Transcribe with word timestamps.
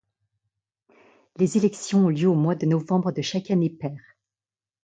Les 1.37 1.57
élections 1.57 2.05
ont 2.05 2.09
lieu 2.09 2.27
au 2.27 2.33
mois 2.33 2.55
de 2.55 2.65
novembre 2.65 3.11
de 3.11 3.21
chaque 3.21 3.51
année 3.51 3.69
paire. 3.69 4.17